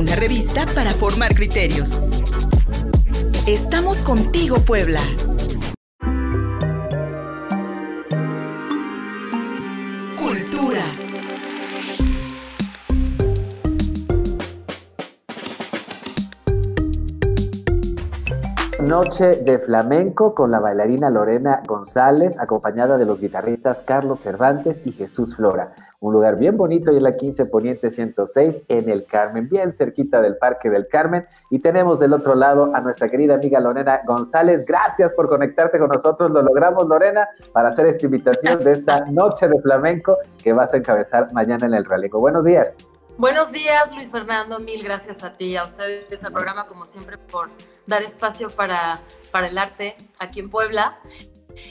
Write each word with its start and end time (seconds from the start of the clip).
una 0.00 0.16
revista 0.16 0.64
para 0.74 0.92
formar 0.92 1.34
criterios. 1.34 2.00
Estamos 3.46 4.00
contigo, 4.00 4.56
Puebla. 4.60 5.00
noche 18.80 19.36
de 19.36 19.60
flamenco 19.60 20.34
con 20.34 20.50
la 20.50 20.58
bailarina 20.58 21.10
Lorena 21.10 21.62
González, 21.64 22.36
acompañada 22.40 22.98
de 22.98 23.04
los 23.04 23.20
guitarristas 23.20 23.82
Carlos 23.82 24.18
Cervantes 24.18 24.84
y 24.84 24.90
Jesús 24.90 25.36
Flora. 25.36 25.74
Un 26.02 26.14
lugar 26.14 26.36
bien 26.36 26.56
bonito 26.56 26.90
y 26.92 26.96
en 26.96 27.02
la 27.02 27.14
15 27.14 27.44
Poniente 27.46 27.90
106 27.90 28.62
en 28.68 28.88
el 28.88 29.04
Carmen, 29.04 29.50
bien 29.50 29.74
cerquita 29.74 30.22
del 30.22 30.38
Parque 30.38 30.70
del 30.70 30.88
Carmen. 30.88 31.26
Y 31.50 31.58
tenemos 31.58 32.00
del 32.00 32.14
otro 32.14 32.34
lado 32.34 32.74
a 32.74 32.80
nuestra 32.80 33.10
querida 33.10 33.34
amiga 33.34 33.60
Lorena 33.60 34.00
González. 34.06 34.64
Gracias 34.64 35.12
por 35.12 35.28
conectarte 35.28 35.78
con 35.78 35.88
nosotros. 35.88 36.30
Lo 36.30 36.40
logramos, 36.40 36.88
Lorena, 36.88 37.28
para 37.52 37.68
hacer 37.68 37.84
esta 37.86 38.06
invitación 38.06 38.64
de 38.64 38.72
esta 38.72 39.04
noche 39.10 39.46
de 39.46 39.60
flamenco 39.60 40.16
que 40.42 40.54
vas 40.54 40.72
a 40.72 40.78
encabezar 40.78 41.30
mañana 41.34 41.66
en 41.66 41.74
el 41.74 41.84
Raleco. 41.84 42.18
Buenos 42.18 42.46
días. 42.46 42.78
Buenos 43.18 43.52
días, 43.52 43.92
Luis 43.92 44.10
Fernando. 44.10 44.58
Mil 44.58 44.82
gracias 44.82 45.22
a 45.22 45.34
ti, 45.34 45.54
a 45.54 45.64
ustedes, 45.64 46.24
al 46.24 46.32
programa, 46.32 46.66
como 46.66 46.86
siempre, 46.86 47.18
por 47.18 47.50
dar 47.86 48.00
espacio 48.00 48.48
para, 48.48 49.00
para 49.30 49.48
el 49.48 49.58
arte 49.58 49.96
aquí 50.18 50.40
en 50.40 50.48
Puebla. 50.48 50.98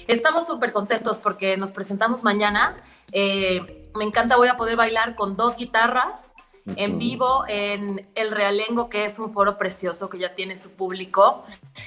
Estamos 0.08 0.48
súper 0.48 0.72
contentos 0.72 1.20
porque 1.20 1.58
nos 1.58 1.72
presentamos 1.72 2.24
mañana. 2.24 2.78
Eh, 3.12 3.90
me 3.96 4.04
encanta, 4.04 4.38
voy 4.38 4.48
a 4.48 4.58
poder 4.58 4.76
bailar 4.76 5.16
con 5.16 5.36
dos 5.36 5.56
guitarras 5.56 6.32
en 6.76 7.00
vivo 7.00 7.46
en 7.48 8.10
El 8.16 8.32
Realengo, 8.32 8.90
que 8.90 9.06
es 9.06 9.20
un 9.20 9.32
foro 9.32 9.58
precioso 9.58 10.10
que 10.10 10.20
ya 10.20 10.34
tiene 10.36 10.56
su 10.56 10.72
público, 10.72 11.44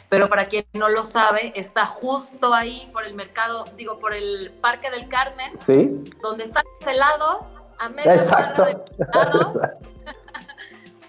pero 0.09 0.29
para 0.29 0.47
quien 0.47 0.65
no 0.73 0.89
lo 0.89 1.05
sabe, 1.05 1.53
está 1.55 1.87
justo 1.87 2.55
ahí 2.55 2.89
por 2.93 3.05
el 3.05 3.15
mercado, 3.15 3.65
digo, 3.77 3.99
por 3.99 4.15
el 4.15 4.53
Parque 4.61 4.91
del 4.91 5.09
Carmen, 5.09 5.57
¿Sí? 5.59 6.05
donde 6.21 6.45
están 6.45 6.65
los 6.81 6.87
helados 6.87 7.47
a 7.79 7.89
medio 7.89 8.13
Exacto. 8.13 8.65
de 8.65 8.77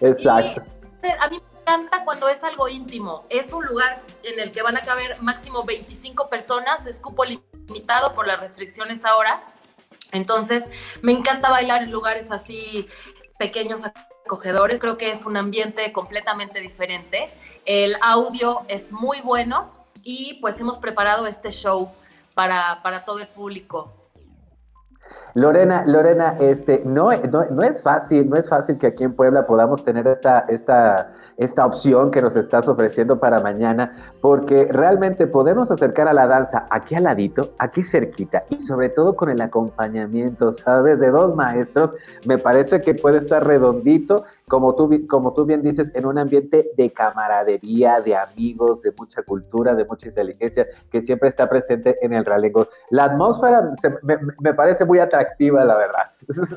Exacto. 0.10 0.64
a 1.20 1.30
mí 1.30 1.38
me 1.38 1.53
encanta 1.64 2.04
cuando 2.04 2.28
es 2.28 2.44
algo 2.44 2.68
íntimo. 2.68 3.26
Es 3.30 3.54
un 3.54 3.66
lugar 3.66 4.04
en 4.24 4.40
el 4.40 4.52
que 4.52 4.62
van 4.62 4.76
a 4.76 4.82
caber 4.82 5.22
máximo 5.22 5.64
25 5.64 6.30
personas, 6.30 6.86
es 6.86 7.00
cupo 7.00 7.24
limitado 7.24 8.14
por 8.14 8.28
las 8.28 8.40
restricciones 8.40 9.06
ahora. 9.06 9.44
Entonces, 10.12 10.70
me 11.02 11.14
encanta 11.14 11.50
bailar 11.50 11.84
en 11.84 11.92
lugares 11.92 12.32
así 12.32 12.88
pequeños, 13.40 13.82
acogedores. 14.26 14.80
Creo 14.80 14.98
que 14.98 15.10
es 15.10 15.26
un 15.26 15.38
ambiente 15.38 15.92
completamente 15.94 16.60
diferente. 16.60 17.32
El 17.66 17.96
audio 18.02 18.64
es 18.68 18.92
muy 18.92 19.22
bueno 19.22 19.72
y 20.04 20.36
pues 20.36 20.60
hemos 20.60 20.78
preparado 20.78 21.28
este 21.28 21.50
show 21.50 21.90
para, 22.34 22.82
para 22.84 23.06
todo 23.06 23.20
el 23.20 23.28
público. 23.28 24.03
Lorena, 25.36 25.84
Lorena, 25.88 26.38
este, 26.40 26.84
no, 26.86 27.10
no, 27.12 27.62
es 27.64 27.82
fácil, 27.82 28.30
no 28.30 28.36
es 28.36 28.48
fácil 28.48 28.78
que 28.78 28.88
aquí 28.88 29.04
en 29.04 29.14
Puebla 29.14 29.48
podamos 29.48 29.84
tener 29.84 30.06
esta, 30.08 30.46
esta, 30.48 31.12
esta 31.38 31.66
opción 31.66 32.12
que 32.12 32.22
nos 32.22 32.36
estás 32.36 32.68
ofreciendo 32.68 33.20
para 33.20 33.40
mañana, 33.40 33.92
porque 34.22 34.68
realmente 34.72 35.26
podemos 35.26 35.72
acercar 35.72 36.08
a 36.08 36.14
la 36.14 36.28
danza 36.28 36.66
aquí 36.70 36.94
al 36.96 37.06
ladito, 37.06 37.54
aquí 37.58 37.84
cerquita, 37.84 38.44
y 38.50 38.62
sobre 38.62 38.90
todo 38.90 39.16
con 39.16 39.30
el 39.30 39.42
acompañamiento, 39.42 40.52
¿sabes? 40.52 41.00
De 41.00 41.10
dos 41.10 41.36
maestros, 41.36 41.94
me 42.28 42.38
parece 42.38 42.82
que 42.82 42.94
puede 42.94 43.18
estar 43.18 43.46
redondito, 43.46 44.26
como 44.48 44.76
tú, 44.76 45.08
como 45.08 45.34
tú 45.34 45.46
bien 45.46 45.62
dices, 45.62 45.92
en 45.96 46.06
un 46.06 46.18
ambiente 46.18 46.72
de 46.76 46.92
camaradería, 46.92 48.02
de 48.02 48.16
amigos, 48.16 48.82
de 48.82 48.92
mucha 48.98 49.24
cultura, 49.24 49.74
de 49.74 49.86
mucha 49.86 50.08
inteligencia, 50.08 50.68
que 50.92 51.02
siempre 51.02 51.30
está 51.30 51.48
presente 51.50 51.98
en 52.02 52.14
el 52.14 52.26
Ralengo. 52.26 52.68
La 52.90 53.06
atmósfera 53.06 53.62
me, 54.02 54.18
me 54.40 54.54
parece 54.54 54.86
muy 54.86 55.00
atractiva, 55.00 55.64
la 55.64 55.78
verdad. 55.78 56.12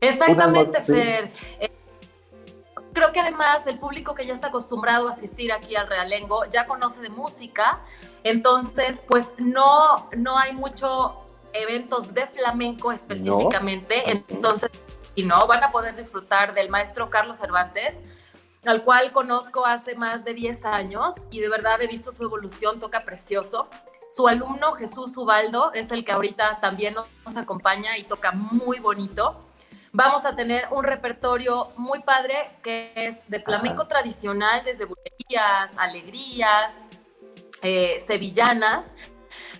Exactamente, 0.00 0.80
Fer. 0.80 1.30
Eh, 1.60 1.70
creo 2.92 3.12
que 3.12 3.20
además 3.20 3.66
el 3.66 3.78
público 3.78 4.14
que 4.14 4.26
ya 4.26 4.32
está 4.32 4.48
acostumbrado 4.48 5.08
a 5.08 5.12
asistir 5.12 5.52
aquí 5.52 5.76
al 5.76 5.88
Realengo 5.88 6.44
ya 6.46 6.66
conoce 6.66 7.00
de 7.00 7.10
música, 7.10 7.80
entonces 8.24 9.02
pues 9.06 9.32
no, 9.38 10.08
no 10.16 10.38
hay 10.38 10.52
mucho 10.52 11.16
eventos 11.52 12.12
de 12.12 12.26
flamenco 12.26 12.92
específicamente, 12.92 14.10
entonces 14.10 14.70
no 15.24 15.46
van 15.46 15.64
a 15.64 15.72
poder 15.72 15.96
disfrutar 15.96 16.54
del 16.54 16.68
maestro 16.68 17.10
Carlos 17.10 17.38
Cervantes, 17.38 18.04
al 18.64 18.82
cual 18.82 19.12
conozco 19.12 19.66
hace 19.66 19.94
más 19.94 20.24
de 20.24 20.34
10 20.34 20.64
años 20.64 21.14
y 21.30 21.40
de 21.40 21.48
verdad 21.48 21.80
he 21.80 21.86
visto 21.86 22.12
su 22.12 22.24
evolución, 22.24 22.80
toca 22.80 23.04
precioso. 23.04 23.68
Su 24.08 24.26
alumno 24.26 24.72
Jesús 24.72 25.16
Ubaldo 25.16 25.72
es 25.74 25.92
el 25.92 26.04
que 26.04 26.12
ahorita 26.12 26.60
también 26.60 26.94
nos 26.94 27.36
acompaña 27.36 27.98
y 27.98 28.04
toca 28.04 28.32
muy 28.32 28.80
bonito. 28.80 29.38
Vamos 29.92 30.24
a 30.24 30.36
tener 30.36 30.68
un 30.70 30.84
repertorio 30.84 31.72
muy 31.76 32.00
padre 32.00 32.50
que 32.62 32.92
es 32.94 33.28
de 33.28 33.40
flamenco 33.40 33.86
tradicional, 33.86 34.64
desde 34.64 34.84
bulerías, 34.84 35.76
alegrías, 35.78 36.88
eh, 37.62 37.98
sevillanas, 38.00 38.94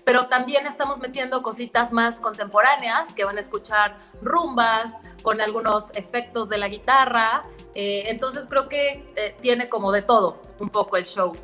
pero 0.08 0.26
también 0.26 0.66
estamos 0.66 1.00
metiendo 1.00 1.42
cositas 1.42 1.92
más 1.92 2.18
contemporáneas 2.18 3.12
que 3.12 3.24
van 3.24 3.36
a 3.36 3.40
escuchar 3.40 3.98
rumbas 4.22 4.94
con 5.22 5.42
algunos 5.42 5.94
efectos 5.94 6.48
de 6.48 6.56
la 6.56 6.68
guitarra. 6.68 7.42
Eh, 7.74 8.04
entonces 8.06 8.46
creo 8.48 8.70
que 8.70 9.12
eh, 9.16 9.36
tiene 9.42 9.68
como 9.68 9.92
de 9.92 10.00
todo 10.00 10.40
un 10.60 10.70
poco 10.70 10.96
el 10.96 11.04
show. 11.04 11.36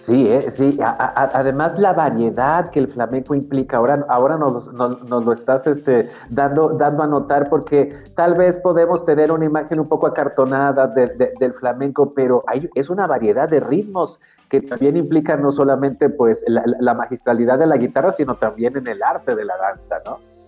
Sí, 0.00 0.26
eh, 0.28 0.50
sí. 0.50 0.78
además 0.80 1.78
la 1.78 1.92
variedad 1.92 2.70
que 2.70 2.78
el 2.78 2.88
flamenco 2.88 3.34
implica, 3.34 3.76
ahora, 3.76 4.06
ahora 4.08 4.38
nos, 4.38 4.66
lo 4.72 5.30
estás 5.30 5.66
este, 5.66 6.08
dando, 6.30 6.70
dando 6.70 7.02
a 7.02 7.06
notar 7.06 7.50
porque 7.50 7.94
tal 8.14 8.34
vez 8.34 8.56
podemos 8.56 9.04
tener 9.04 9.30
una 9.30 9.44
imagen 9.44 9.78
un 9.78 9.88
poco 9.88 10.06
acartonada 10.06 10.86
del 10.86 11.52
flamenco, 11.52 12.14
pero 12.14 12.42
hay, 12.46 12.70
es 12.74 12.88
una 12.88 13.06
variedad 13.06 13.46
de 13.46 13.60
ritmos 13.60 14.18
que 14.48 14.62
también 14.62 14.96
implican 14.96 15.42
no 15.42 15.52
solamente 15.52 16.08
pues 16.08 16.42
la, 16.48 16.64
la 16.64 16.94
magistralidad 16.94 17.58
de 17.58 17.66
la 17.66 17.76
guitarra, 17.76 18.10
sino 18.10 18.36
también 18.36 18.78
en 18.78 18.86
el 18.86 19.02
arte 19.02 19.36
de 19.36 19.44
la 19.44 19.58
danza, 19.58 19.98
¿no? 20.06 20.39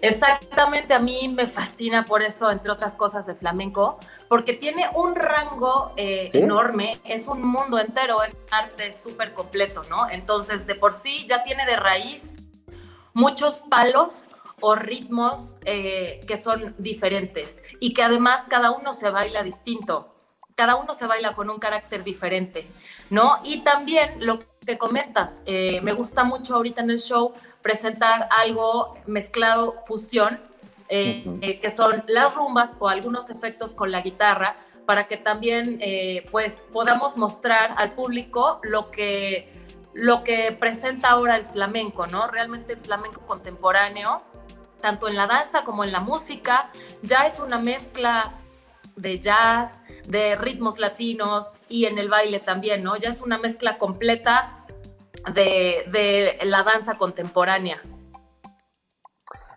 Exactamente, 0.00 0.94
a 0.94 0.98
mí 0.98 1.28
me 1.28 1.46
fascina 1.46 2.04
por 2.04 2.22
eso, 2.22 2.50
entre 2.50 2.70
otras 2.70 2.94
cosas, 2.94 3.26
de 3.26 3.34
flamenco, 3.34 3.98
porque 4.28 4.52
tiene 4.52 4.88
un 4.94 5.14
rango 5.14 5.92
eh, 5.96 6.30
enorme, 6.32 7.00
es 7.04 7.26
un 7.26 7.42
mundo 7.42 7.78
entero, 7.78 8.22
es 8.22 8.32
un 8.32 8.54
arte 8.54 8.92
súper 8.92 9.32
completo, 9.32 9.82
¿no? 9.90 10.08
Entonces, 10.08 10.66
de 10.66 10.74
por 10.74 10.92
sí 10.92 11.26
ya 11.28 11.42
tiene 11.42 11.66
de 11.66 11.76
raíz 11.76 12.34
muchos 13.14 13.58
palos 13.58 14.30
o 14.60 14.74
ritmos 14.74 15.56
eh, 15.64 16.20
que 16.26 16.36
son 16.36 16.74
diferentes 16.78 17.62
y 17.80 17.92
que 17.92 18.02
además 18.02 18.46
cada 18.48 18.70
uno 18.70 18.92
se 18.92 19.10
baila 19.10 19.42
distinto, 19.42 20.14
cada 20.54 20.76
uno 20.76 20.94
se 20.94 21.06
baila 21.06 21.34
con 21.34 21.50
un 21.50 21.58
carácter 21.58 22.02
diferente, 22.02 22.66
¿no? 23.10 23.40
Y 23.44 23.58
también 23.58 24.24
lo 24.24 24.38
que 24.38 24.78
comentas, 24.78 25.42
eh, 25.46 25.80
me 25.82 25.92
gusta 25.92 26.24
mucho 26.24 26.56
ahorita 26.56 26.82
en 26.82 26.90
el 26.90 26.98
show 26.98 27.34
presentar 27.66 28.28
algo 28.30 28.94
mezclado, 29.06 29.74
fusión, 29.86 30.38
eh, 30.88 31.26
eh, 31.40 31.58
que 31.58 31.68
son 31.68 32.04
las 32.06 32.36
rumbas 32.36 32.76
o 32.78 32.88
algunos 32.88 33.28
efectos 33.28 33.74
con 33.74 33.90
la 33.90 34.02
guitarra, 34.02 34.54
para 34.86 35.08
que 35.08 35.16
también 35.16 35.78
eh, 35.80 36.24
pues 36.30 36.64
podamos 36.72 37.16
mostrar 37.16 37.74
al 37.76 37.90
público 37.90 38.60
lo 38.62 38.92
que, 38.92 39.52
lo 39.94 40.22
que 40.22 40.52
presenta 40.52 41.10
ahora 41.10 41.34
el 41.34 41.44
flamenco, 41.44 42.06
¿no? 42.06 42.28
Realmente 42.28 42.74
el 42.74 42.78
flamenco 42.78 43.22
contemporáneo, 43.22 44.22
tanto 44.80 45.08
en 45.08 45.16
la 45.16 45.26
danza 45.26 45.64
como 45.64 45.82
en 45.82 45.90
la 45.90 45.98
música, 45.98 46.70
ya 47.02 47.26
es 47.26 47.40
una 47.40 47.58
mezcla 47.58 48.34
de 48.94 49.18
jazz, 49.18 49.80
de 50.06 50.36
ritmos 50.36 50.78
latinos 50.78 51.58
y 51.68 51.86
en 51.86 51.98
el 51.98 52.08
baile 52.08 52.38
también, 52.38 52.84
¿no? 52.84 52.96
Ya 52.96 53.08
es 53.08 53.20
una 53.20 53.38
mezcla 53.38 53.76
completa 53.76 54.64
de, 55.34 56.38
la 56.44 56.62
danza 56.62 56.94
contemporánea. 56.94 57.80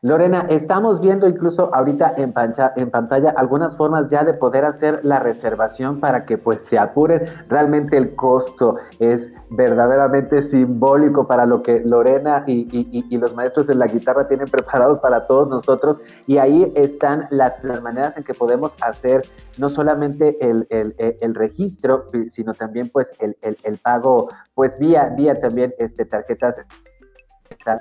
Lorena, 0.02 0.46
estamos 0.50 1.02
viendo 1.02 1.28
incluso 1.28 1.74
ahorita 1.76 2.14
en, 2.16 2.34
en, 2.78 2.90
pantalla 2.90 3.34
algunas 3.36 3.76
formas 3.76 4.08
ya 4.08 4.24
de 4.24 4.34
poder 4.34 4.64
hacer 4.64 5.02
la 5.04 5.20
reservación 5.20 6.00
para 6.00 6.26
que 6.26 6.38
pues 6.38 6.64
se 6.64 6.80
apure. 6.80 7.26
Realmente 7.50 7.98
el 7.98 8.16
costo 8.16 8.78
es 9.00 9.34
verdaderamente 9.50 10.42
simbólico 10.42 11.28
para 11.28 11.46
lo 11.46 11.62
que 11.64 11.82
Lorena 11.82 12.46
y, 12.48 13.18
los 13.18 13.36
maestros 13.36 13.68
de 13.68 13.76
la 13.76 13.88
guitarra 13.88 14.30
tienen 14.30 14.48
preparados 14.48 15.00
para 15.00 15.28
todos 15.28 15.50
nosotros. 15.50 16.00
Y 16.28 16.38
ahí 16.38 16.72
están 16.76 17.28
las, 17.30 17.62
maneras 17.82 18.16
en 18.16 18.24
que 18.24 18.34
podemos 18.34 18.76
hacer 18.82 19.24
no 19.58 19.68
solamente 19.68 20.38
el, 20.40 21.36
registro, 21.36 22.10
sino 22.30 22.54
también 22.54 22.90
pues 22.90 23.12
el, 23.20 23.78
pago 23.80 24.30
pues 24.54 24.80
vía, 24.80 25.14
vía 25.16 25.40
también 25.42 25.74
este, 25.78 26.06
tarjetas 26.06 26.62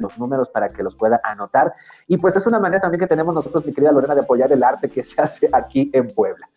los 0.00 0.18
números 0.18 0.48
para 0.48 0.68
que 0.68 0.82
los 0.82 0.94
pueda 0.94 1.20
anotar. 1.22 1.74
Y 2.06 2.16
pues 2.16 2.36
es 2.36 2.46
una 2.46 2.58
manera 2.58 2.80
también 2.80 3.00
que 3.00 3.06
tenemos 3.06 3.34
nosotros, 3.34 3.64
mi 3.64 3.72
querida 3.72 3.92
Lorena, 3.92 4.14
de 4.14 4.22
apoyar 4.22 4.50
el 4.52 4.62
arte 4.62 4.88
que 4.88 5.02
se 5.02 5.20
hace 5.20 5.48
aquí 5.52 5.90
en 5.92 6.08
Puebla. 6.14 6.48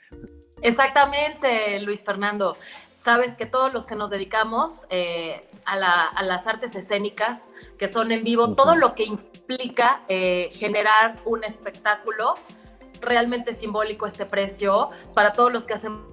Exactamente, 0.61 1.79
Luis 1.81 2.03
Fernando. 2.03 2.55
Sabes 2.95 3.33
que 3.33 3.47
todos 3.47 3.73
los 3.73 3.87
que 3.87 3.95
nos 3.95 4.11
dedicamos 4.11 4.85
eh, 4.89 5.49
a, 5.65 5.75
las 6.21 6.45
artes 6.45 6.75
escénicas, 6.75 7.51
que 7.79 7.87
son 7.87 8.11
en 8.11 8.23
vivo, 8.23 8.53
todo 8.53 8.75
lo 8.75 8.93
que 8.93 9.05
implica 9.05 10.01
eh, 10.07 10.49
generar 10.51 11.15
un 11.25 11.43
espectáculo 11.43 12.35
realmente 13.01 13.55
simbólico 13.55 14.05
este 14.05 14.27
precio 14.27 14.89
para 15.15 15.33
todos 15.33 15.51
los 15.51 15.65
que 15.65 15.73
hacemos 15.73 16.03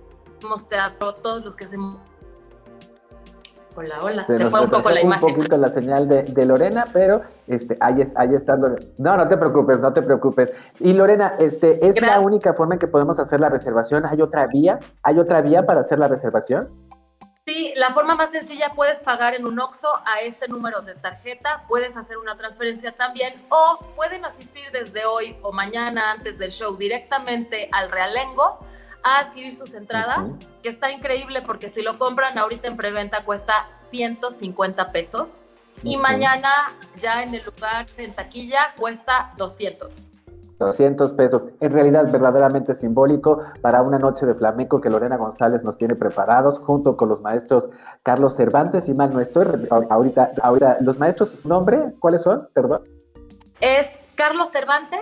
teatro, 0.71 1.15
todos 1.15 1.45
los 1.45 1.57
que 1.57 1.67
hacemos 1.67 2.01
Hola, 3.79 4.01
hola, 4.03 4.27
se, 4.27 4.45
fue 4.47 4.63
un 4.63 4.71
poco 4.71 4.91
la 4.91 5.01
imagen. 5.01 5.29
Un 5.29 5.35
poquito 5.37 5.57
la 5.57 5.69
señal 5.69 6.09
de, 6.09 6.45
Lorena, 6.45 6.85
pero 6.93 7.23
este, 7.47 7.77
ahí, 7.79 7.95
ahí 8.17 8.35
está 8.35 8.57
Lorena. 8.57 8.85
No, 8.99 9.17
no 9.17 9.29
te 9.29 9.37
preocupes, 9.37 9.79
no 9.79 9.93
te 9.93 10.03
preocupes. 10.03 10.53
Y 10.81 10.95
Lorena, 10.95 11.37
este, 11.39 11.87
¿es 11.87 12.01
la 12.03 12.19
única 12.19 12.55
forma 12.55 12.75
en 12.75 12.81
que 12.81 12.89
podemos 12.89 13.21
hacer 13.21 13.39
la 13.39 13.49
reservación? 13.49 14.05
¿Hay 14.05 14.21
otra 14.21 14.49
vía? 14.49 14.81
¿Hay 15.05 15.21
otra 15.21 15.43
vía 15.43 15.65
para 15.65 15.83
hacer 15.83 16.01
la 16.01 16.09
reservación? 16.09 16.69
Sí, 17.47 17.73
la 17.77 17.91
forma 17.91 18.17
más 18.17 18.31
sencilla 18.31 18.73
puedes 18.75 18.99
pagar 18.99 19.37
en 19.37 19.47
un 19.47 19.61
OXO 19.61 19.89
a 20.05 20.23
este 20.23 20.49
número 20.49 20.81
de 20.81 20.97
tarjeta, 20.97 21.63
puedes 21.69 21.97
hacer 21.97 22.19
una 22.19 22.37
transferencia 22.37 22.91
también 22.91 23.35
o 23.49 23.79
pueden 23.95 24.25
asistir 24.25 24.73
desde 24.73 25.07
hoy 25.07 25.37
o 25.43 25.53
mañana 25.53 26.11
antes 26.11 26.37
del 26.37 26.51
show 26.51 26.77
directamente 26.77 27.69
al 27.71 27.93
Realengo 27.93 28.59
a 29.03 29.21
adquirir 29.21 29.55
sus 29.55 29.75
entradas, 29.75 30.37
que 30.63 30.69
está 30.69 30.91
increíble 30.91 31.43
porque 31.43 31.69
si 31.69 31.83
lo 31.83 31.99
compran 31.99 32.39
ahorita 32.39 32.69
en 32.69 32.77
preventa 32.77 33.25
cuesta 33.25 33.67
150 33.91 34.93
pesos 34.93 35.45
y 35.83 35.97
mañana 35.97 36.49
ya 37.01 37.23
en 37.23 37.35
el 37.35 37.43
lugar 37.45 37.87
en 37.97 38.13
taquilla 38.13 38.75
cuesta 38.77 39.33
200. 39.37 40.05
200 40.59 41.13
pesos. 41.13 41.43
En 41.61 41.73
realidad, 41.73 42.11
verdaderamente 42.11 42.75
simbólico 42.75 43.43
para 43.61 43.83
una 43.83 43.99
noche 43.99 44.27
de 44.27 44.35
flamenco 44.35 44.81
que 44.81 44.91
Lorena 44.91 45.17
González 45.17 45.63
nos 45.63 45.79
tiene 45.79 45.95
preparados 45.95 46.59
junto 46.59 46.97
con 46.97 47.09
los 47.09 47.21
maestros 47.21 47.69
Carlos 48.03 48.35
Cervantes 48.35 48.89
y 48.89 48.95
mal 48.95 49.13
no 49.13 49.21
estoy. 49.21 49.47
Ahorita, 49.89 50.33
ahorita, 50.43 50.79
¿los 50.81 50.99
maestros, 50.99 51.39
su 51.41 51.49
nombre? 51.49 51.95
¿Cuáles 52.01 52.23
son? 52.23 52.49
Perdón. 52.53 52.83
Es 53.61 53.99
Carlos 54.17 54.51
Cervantes 54.51 55.01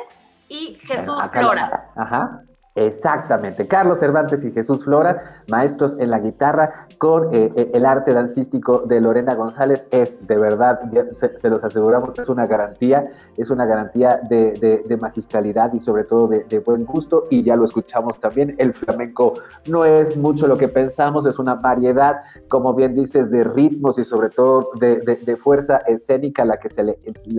y 0.48 0.76
Jesús 0.78 1.22
Flora. 1.32 1.90
Ajá. 1.96 2.42
Exactamente, 2.76 3.66
Carlos 3.66 4.00
Cervantes 4.00 4.44
y 4.44 4.52
Jesús 4.52 4.84
Flora, 4.84 5.42
maestros 5.50 5.96
en 5.98 6.10
la 6.10 6.18
guitarra 6.18 6.86
con 6.98 7.34
eh, 7.34 7.50
eh, 7.56 7.70
el 7.72 7.86
arte 7.86 8.12
dancístico 8.12 8.80
de 8.80 9.00
Lorena 9.00 9.34
González, 9.34 9.86
es 9.90 10.26
de 10.26 10.36
verdad, 10.36 10.80
se, 11.14 11.48
los 11.48 11.64
aseguramos, 11.64 12.18
es 12.18 12.28
una 12.28 12.46
garantía, 12.46 13.10
es 13.38 13.48
una 13.48 13.64
garantía 13.64 14.20
de, 14.28 14.98
magistralidad 15.00 15.72
y 15.72 15.78
sobre 15.78 16.04
todo 16.04 16.28
de, 16.28 16.58
buen 16.58 16.84
gusto 16.84 17.24
y 17.30 17.42
ya 17.42 17.56
lo 17.56 17.64
escuchamos 17.64 18.20
también, 18.20 18.54
el 18.58 18.74
flamenco 18.74 19.32
no 19.70 19.86
es 19.86 20.14
mucho 20.18 20.46
lo 20.46 20.58
que 20.58 20.68
pensamos, 20.68 21.24
es 21.24 21.38
una 21.38 21.54
variedad, 21.54 22.16
como 22.48 22.74
bien 22.74 22.94
dices, 22.94 23.30
de 23.30 23.42
ritmos 23.42 23.98
y 23.98 24.04
sobre 24.04 24.28
todo 24.28 24.68
de, 24.78 25.38
fuerza 25.42 25.78
escénica 25.86 26.44
la 26.44 26.58
que, 26.58 26.68
se 26.68 26.82
le, 26.82 26.98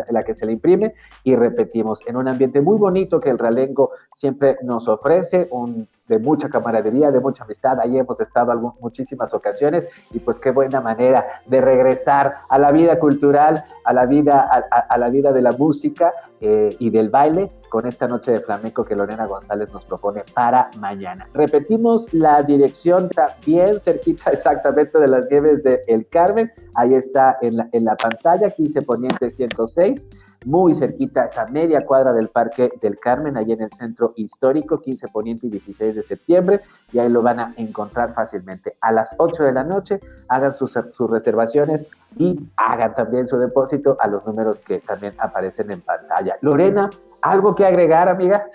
la 0.10 0.24
que 0.24 0.34
se 0.34 0.48
le 0.48 0.54
imprime 0.54 0.96
y 1.24 1.36
repetimos, 1.36 2.00
en 2.08 2.16
un 2.16 2.28
ambiente 2.28 2.60
muy 2.60 2.80
bonito 2.80 3.20
que 3.20 3.30
el 3.30 3.38
Ralengo 3.38 3.92
siempre 4.14 4.58
nos 4.64 4.88
ofrece 4.88 5.27
de 5.32 6.20
mucha 6.20 6.50
camaradería, 6.50 7.12
de 7.12 7.20
mucha 7.20 7.44
amistad. 7.44 7.80
Ahí 7.80 7.98
hemos 7.98 8.20
estado 8.20 8.52
en 8.54 8.62
muchísimas 8.80 9.34
ocasiones 9.34 9.88
y 10.12 10.20
pues 10.20 10.40
qué 10.40 10.52
buena 10.52 10.82
manera 10.82 11.42
de 11.46 11.62
regresar 11.62 12.36
a 12.50 12.58
la 12.58 12.72
vida 12.72 13.00
cultural, 13.00 13.66
a 13.88 13.94
la 13.94 14.06
vida, 14.06 14.50
a, 14.90 14.98
la 14.98 15.10
vida 15.10 15.32
de 15.32 15.42
la 15.42 15.54
música 15.54 16.12
eh, 16.42 16.76
y 16.78 16.90
del 16.90 17.10
baile 17.10 17.54
con 17.70 17.86
esta 17.86 18.06
noche 18.06 18.32
de 18.32 18.42
flamenco 18.42 18.84
que 18.84 18.98
Lorena 18.98 19.26
González 19.26 19.72
nos 19.72 19.86
propone 19.86 20.24
para 20.34 20.70
mañana. 20.78 21.30
Repetimos 21.34 22.14
la 22.14 22.44
dirección, 22.44 23.10
bien 23.46 23.80
cerquita 23.80 24.32
exactamente 24.32 25.00
de 25.00 25.08
las 25.08 25.30
nieves 25.32 25.64
de 25.64 25.82
El 25.88 26.06
Carmen, 26.08 26.52
ahí 26.76 26.96
está 26.96 27.38
en 27.42 27.56
la, 27.56 27.70
en 27.72 27.86
la 27.86 27.96
pantalla, 27.96 28.52
15 28.52 28.82
Poniente 28.82 29.30
106 29.30 30.08
muy 30.46 30.74
cerquita, 30.74 31.26
esa 31.26 31.46
media 31.48 31.86
cuadra 31.86 32.14
del 32.14 32.30
Parque 32.30 32.72
del 32.82 33.00
Carmen, 33.00 33.38
allí 33.38 33.52
en 33.52 33.64
el 33.64 33.72
centro 33.72 34.14
histórico, 34.16 34.80
15 34.80 35.08
Poniente 35.10 35.48
y 35.48 35.50
16 35.50 35.96
de 35.96 36.02
septiembre, 36.02 36.62
y 36.92 37.00
ahí 37.00 37.10
lo 37.10 37.22
van 37.22 37.40
a 37.40 37.54
encontrar 37.58 38.14
fácilmente. 38.14 38.78
A 38.80 38.92
las 38.92 39.16
8 39.18 39.44
de 39.44 39.52
la 39.52 39.64
noche, 39.64 40.00
hagan 40.30 40.54
sus, 40.54 40.74
reservaciones 41.10 41.86
y 42.18 42.40
hagan 42.56 42.96
también 42.96 43.28
su 43.28 43.38
depósito 43.38 43.98
a 44.00 44.08
los 44.08 44.26
números 44.26 44.60
que 44.60 44.80
también 44.80 45.14
aparecen 45.18 45.72
en 45.72 45.82
pantalla. 45.82 46.38
Lorena, 46.42 46.90
¿algo 47.22 47.56
que 47.56 47.66
agregar, 47.66 48.08
amiga? 48.08 48.50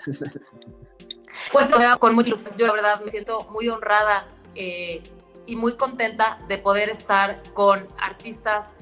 Pues 1.51 1.69
con 1.99 2.15
mucha 2.15 2.29
ilusión, 2.29 2.55
yo 2.57 2.67
la 2.67 2.73
verdad 2.73 3.01
me 3.03 3.11
siento 3.11 3.45
muy 3.51 3.67
honrada 3.67 4.25
eh, 4.55 5.03
y 5.45 5.55
muy 5.55 5.75
contenta 5.75 6.39
de 6.47 6.57
poder 6.57 6.89
estar 6.89 7.41
con 7.53 7.87
artistas 8.01 8.77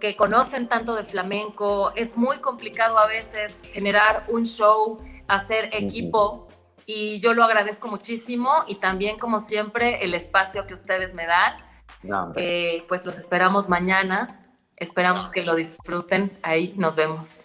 que 0.00 0.16
conocen 0.16 0.68
tanto 0.68 0.96
de 0.96 1.04
flamenco. 1.04 1.92
Es 1.94 2.16
muy 2.16 2.38
complicado 2.38 2.98
a 2.98 3.06
veces 3.06 3.60
generar 3.62 4.24
un 4.28 4.44
show, 4.44 4.96
hacer 5.28 5.68
equipo 5.72 6.48
y 6.86 7.20
yo 7.20 7.34
lo 7.34 7.44
agradezco 7.44 7.88
muchísimo 7.88 8.50
y 8.66 8.76
también 8.76 9.18
como 9.18 9.40
siempre 9.40 10.04
el 10.04 10.14
espacio 10.14 10.66
que 10.66 10.74
ustedes 10.74 11.14
me 11.14 11.26
dan. 11.26 11.54
Eh, 12.36 12.84
pues 12.88 13.06
los 13.06 13.18
esperamos 13.18 13.68
mañana. 13.68 14.26
Esperamos 14.76 15.30
que 15.30 15.44
lo 15.44 15.54
disfruten. 15.54 16.36
Ahí 16.42 16.74
nos 16.76 16.96
vemos. 16.96 17.40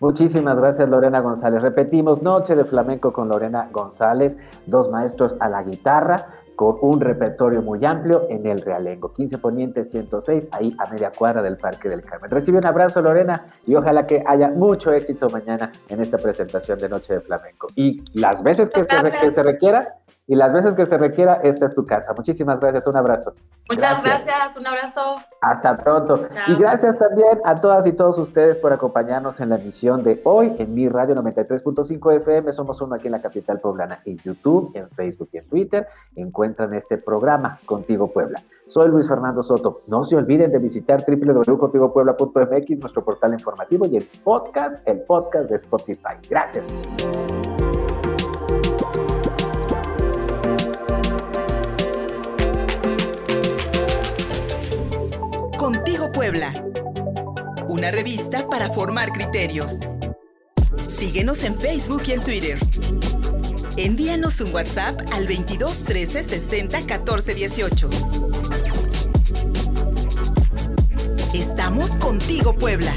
Muchísimas 0.00 0.58
gracias 0.58 0.88
Lorena 0.88 1.20
González. 1.20 1.62
Repetimos, 1.62 2.22
Noche 2.22 2.54
de 2.54 2.64
Flamenco 2.64 3.12
con 3.12 3.28
Lorena 3.28 3.68
González, 3.72 4.36
dos 4.66 4.90
maestros 4.90 5.36
a 5.40 5.48
la 5.48 5.62
guitarra, 5.62 6.26
con 6.56 6.78
un 6.80 7.00
repertorio 7.00 7.62
muy 7.62 7.84
amplio 7.84 8.26
en 8.30 8.46
el 8.46 8.62
Realengo. 8.62 9.12
15 9.12 9.38
Poniente 9.38 9.84
106, 9.84 10.48
ahí 10.52 10.74
a 10.78 10.90
media 10.90 11.12
cuadra 11.16 11.42
del 11.42 11.56
Parque 11.56 11.88
del 11.88 12.02
Carmen. 12.02 12.30
Recibe 12.30 12.58
un 12.58 12.66
abrazo, 12.66 13.02
Lorena, 13.02 13.44
y 13.66 13.74
ojalá 13.74 14.06
que 14.06 14.24
haya 14.26 14.48
mucho 14.48 14.92
éxito 14.92 15.28
mañana 15.28 15.70
en 15.88 16.00
esta 16.00 16.18
presentación 16.18 16.78
de 16.78 16.88
Noche 16.88 17.14
de 17.14 17.20
Flamenco. 17.20 17.68
Y 17.76 18.02
las 18.18 18.42
veces 18.42 18.70
que, 18.70 18.84
se, 18.84 18.96
que 19.20 19.30
se 19.30 19.42
requiera, 19.42 19.96
y 20.28 20.34
las 20.34 20.52
veces 20.52 20.74
que 20.74 20.86
se 20.86 20.98
requiera, 20.98 21.34
esta 21.44 21.66
es 21.66 21.74
tu 21.74 21.84
casa. 21.84 22.12
Muchísimas 22.16 22.58
gracias, 22.58 22.86
un 22.86 22.96
abrazo. 22.96 23.34
Muchas 23.68 24.02
gracias, 24.02 24.56
un 24.56 24.66
abrazo. 24.66 25.16
Hasta 25.40 25.74
pronto. 25.76 26.26
Y 26.48 26.54
gracias 26.56 26.98
también 26.98 27.38
a 27.44 27.54
todas 27.54 27.86
y 27.86 27.92
todos 27.92 28.18
ustedes 28.18 28.58
por 28.58 28.72
acompañarnos 28.72 29.40
en 29.40 29.50
la 29.50 29.56
emisión 29.56 30.02
de 30.02 30.20
hoy 30.24 30.54
en 30.58 30.74
mi 30.74 30.88
radio 30.88 31.14
93.5 31.14 32.16
FM. 32.16 32.52
Somos 32.52 32.80
uno 32.80 32.96
aquí 32.96 33.06
en 33.06 33.12
la 33.12 33.22
capital 33.22 33.60
poblana, 33.60 34.00
en 34.04 34.18
YouTube, 34.18 34.72
en 34.74 34.90
Facebook 34.90 35.28
y 35.32 35.38
en 35.38 35.48
Twitter. 35.48 35.86
Encuentran 36.16 36.74
este 36.74 36.98
programa 36.98 37.60
Contigo 37.64 38.12
Puebla. 38.12 38.42
Soy 38.66 38.88
Luis 38.88 39.08
Fernando 39.08 39.44
Soto. 39.44 39.82
No 39.86 40.04
se 40.04 40.16
olviden 40.16 40.50
de 40.50 40.58
visitar 40.58 41.04
www.contigopuebla.mx, 41.06 42.78
nuestro 42.80 43.04
portal 43.04 43.32
informativo 43.32 43.86
y 43.86 43.96
el 43.96 44.08
podcast, 44.24 44.86
el 44.88 45.02
podcast 45.02 45.50
de 45.50 45.56
Spotify. 45.56 46.16
Gracias. 46.28 46.64
Puebla. 56.26 56.52
Una 57.68 57.92
revista 57.92 58.48
para 58.48 58.68
formar 58.68 59.12
criterios. 59.12 59.78
Síguenos 60.88 61.44
en 61.44 61.54
Facebook 61.54 62.02
y 62.08 62.12
en 62.14 62.24
Twitter. 62.24 62.58
Envíanos 63.76 64.40
un 64.40 64.52
WhatsApp 64.52 65.00
al 65.12 65.28
22 65.28 65.84
13 65.84 66.24
60 66.24 66.84
14 66.84 67.34
18. 67.34 67.90
Estamos 71.32 71.94
contigo, 71.94 72.54
Puebla. 72.54 72.92